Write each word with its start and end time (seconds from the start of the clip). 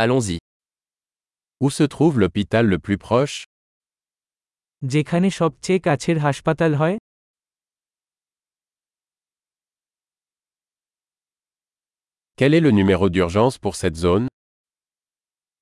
Allons-y. 0.00 0.38
Où 1.60 1.70
se 1.70 1.82
trouve 1.82 2.20
l'hôpital 2.20 2.66
le 2.66 2.78
plus 2.78 2.98
proche 2.98 3.36
যেখানে 4.82 5.28
সবচেয়ে 5.40 5.80
কাছের 5.86 6.16
হাসপাতাল 6.26 6.72
হয় 6.80 6.96
Quel 12.38 12.52
est 12.56 12.64
le 12.66 12.72
numéro 12.80 13.06
d'urgence 13.14 13.56
pour 13.64 13.74
cette 13.80 13.98
zone 14.06 14.26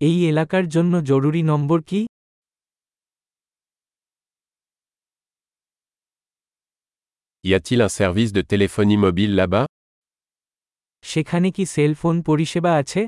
এই 0.00 0.16
এলাকার 0.30 0.64
জন্য 0.74 0.94
জরুরি 1.10 1.42
নম্বর 1.50 1.78
কি 1.90 2.00
Y 7.44 7.50
a-t-il 7.58 7.80
un 7.88 7.92
service 8.00 8.32
de 8.38 8.42
téléphonie 8.52 9.00
mobile 9.06 9.32
là-bas 9.40 9.64
সেখানে 11.04 11.48
কি 11.56 11.64
সেল 11.74 11.92
ফোন 12.00 12.16
পরিষেবা 12.28 12.72
আছে 12.82 13.02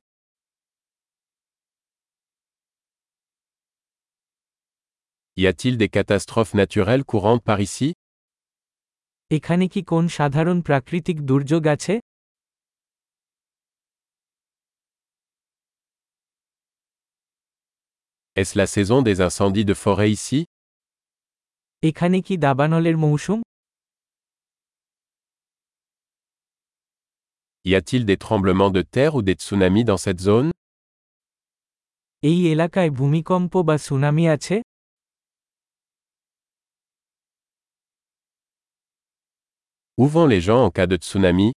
Y 5.37 5.47
a-t-il 5.47 5.77
des 5.77 5.89
catastrophes 5.89 6.53
naturelles 6.53 7.05
courantes 7.11 7.43
par 7.49 7.59
ici 7.67 7.89
এখানে 9.31 9.65
কি 9.73 9.81
কোন 9.91 10.03
সাধারণ 10.17 10.57
প্রাকৃতিক 10.67 11.17
দুর্যোগ 11.29 11.63
আছে 11.75 11.93
Est-ce 18.35 18.55
la 18.61 18.67
saison 18.75 18.99
des 19.01 19.17
incendies 19.27 19.67
de 19.71 19.75
forêt 19.83 20.09
ici 20.17 20.39
এখানে 21.83 22.17
কি 22.27 22.33
দাবানলের 22.45 22.97
মৌসুম 23.05 23.39
Y 27.65 27.73
a-t-il 27.79 28.03
des 28.11 28.19
tremblements 28.25 28.71
de 28.77 28.81
terre 28.95 29.13
ou 29.17 29.21
des 29.29 29.37
tsunamis 29.41 29.85
dans 29.91 30.01
cette 30.05 30.21
zone 30.29 30.49
এই 32.23 32.39
এলাকায় 32.53 32.91
ভূমিকম্প 32.99 33.53
বা 33.67 33.75
সুনামি 33.87 34.25
আছে 34.35 34.55
Où 40.01 40.05
vont 40.13 40.27
les 40.33 40.41
gens 40.47 40.61
en 40.67 40.71
cas 40.77 40.87
de 40.93 40.97
tsunami 41.05 41.47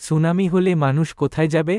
সুনামি 0.00 0.46
হলে 0.54 0.72
মানুষ 0.84 1.08
কোথায় 1.22 1.50
যাবে 1.54 1.76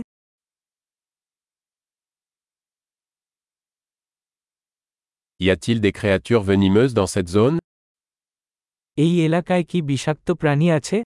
Y 5.40 5.48
a-t-il 5.56 5.78
des 5.86 5.94
créatures 6.00 6.44
venimeuses 6.52 6.94
dans 7.00 7.10
cette 7.16 7.30
zone 7.38 7.58
এই 9.04 9.14
এলাকায় 9.28 9.66
কি 9.70 9.80
বিষাক্ত 9.90 10.28
প্রাণী 10.42 10.68
আছে 10.78 10.98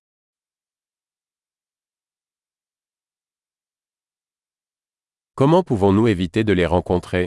Comment 5.38 5.64
pouvons-nous 5.70 6.08
éviter 6.16 6.44
de 6.50 6.54
les 6.60 6.68
rencontrer 6.76 7.24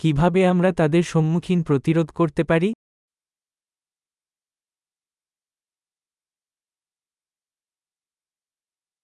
কিভাবে 0.00 0.40
আমরা 0.52 0.70
তাদের 0.80 1.04
সম্মুখীন 1.12 1.60
প্রতিরোধ 1.68 2.08
করতে 2.18 2.42
পারি 2.50 2.70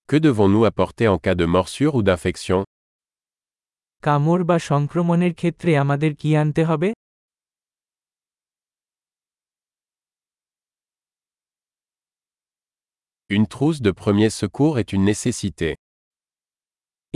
Que 0.08 0.17
devons-nous 0.17 0.64
apporter 0.64 1.06
en 1.08 1.19
cas 1.19 1.34
de 1.34 1.47
morsure 1.47 1.95
ou 1.95 2.03
d'infection 2.03 2.58
কামড় 4.03 4.42
বা 4.50 4.56
সংক্রমণের 4.70 5.33
ক্ষেত্রে 5.41 5.70
আমাদের 5.83 6.12
কি 6.20 6.31
আনতে 6.42 6.62
হবে 6.70 6.89
Une 13.31 13.47
trousse 13.55 13.81
de 13.86 13.92
premier 14.03 14.31
secours 14.41 14.75
est 14.81 14.91
une 14.97 15.05
nécessité. 15.12 15.69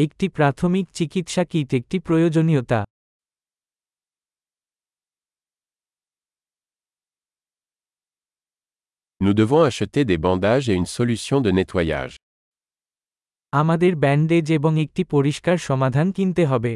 একটি 0.05 0.27
প্রাথমিক 0.37 0.87
চিকিৎসা 0.99 1.43
কিট 1.51 1.69
একটি 1.79 1.97
প্রয়োজনীয়তা 2.07 2.81
Nous 9.21 9.35
devons 9.35 9.63
acheter 9.71 10.05
des 10.05 10.19
bandages 10.19 10.69
et 10.71 10.75
une 10.75 10.91
solution 10.99 11.41
de 11.41 11.51
nettoyage. 11.59 12.17
আমাদের 13.53 13.93
ব্যান্ডেজ 13.97 14.47
এবং 14.59 14.73
একটি 14.85 15.03
পরিষ্কার 15.15 15.57
সমাধান 15.69 16.07
কিনতে 16.13 16.43
হবে 16.47 16.73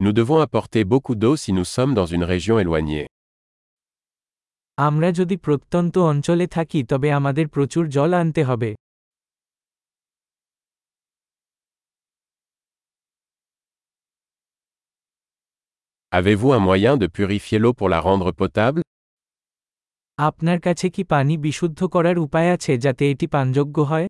Nous 0.00 0.12
devons 0.12 0.40
apporter 0.40 0.82
beaucoup 0.84 1.14
d'eau 1.14 1.34
si 1.36 1.50
nous 1.52 1.68
sommes 1.74 1.94
dans 1.94 2.06
une 2.06 2.24
région 2.24 2.56
éloignée. 2.64 3.06
আমরা 4.78 5.08
যদি 5.12 5.36
প্রত্যন্ত 5.46 5.94
অঞ্চলে 6.12 6.46
থাকি 6.46 6.80
তবে 6.90 7.08
আমাদের 7.12 7.46
প্রচুর 7.48 7.84
জল 7.96 8.10
আনতে 8.22 8.42
হবে 8.44 8.70
Avez-vous 16.12 16.52
un 16.52 16.62
moyen 16.68 16.94
de 17.02 17.06
purifier 17.06 17.58
l'eau 17.62 17.74
pour 17.78 17.88
la 17.88 18.00
rendre 18.00 18.32
potable 18.32 18.82
আপনার 20.19 20.59
কাছে 20.65 20.87
কি 20.95 21.03
পানি 21.13 21.33
বিশুদ্ধ 21.45 21.79
করার 21.93 22.17
উপায় 22.25 22.49
আছে 22.55 22.73
যাতে 22.85 23.03
এটি 23.11 23.27
পানযোগ্য 23.35 23.77
হয় 23.91 24.07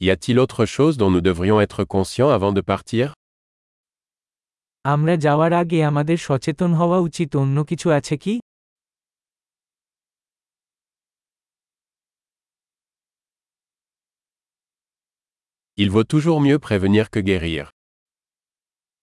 Y 0.00 0.10
a-t-il 0.10 0.38
autre 0.44 0.64
chose 0.74 0.94
dont 1.00 1.10
nous 1.14 1.24
devrions 1.28 1.58
être 1.66 1.82
conscients 1.94 2.30
avant 2.38 2.52
de 2.58 2.62
partir 2.70 3.06
আমরা 4.84 5.14
যাওয়ার 5.26 5.52
আগে 5.62 5.78
আমাদের 5.90 6.18
সচেতন 6.26 6.70
হওয়া 6.80 6.98
উচিত 7.08 7.30
অন্য 7.42 7.56
কিছু 7.70 7.88
আছে 7.98 8.16
কি 8.24 8.34
Il 15.78 15.88
vaut 15.94 16.08
toujours 16.14 16.40
mieux 16.46 16.58
prévenir 16.66 17.04
que 17.14 17.20
guérir. 17.30 17.64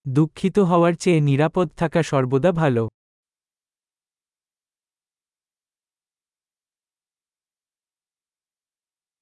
দুঃখিত 0.08 0.58
হওয়ার 0.58 0.94
চেয়ে 0.94 1.20
নিরাপদ 1.20 1.66
থাকা 1.76 2.00
সর্বদা 2.02 2.52
ভালো। 2.52 2.84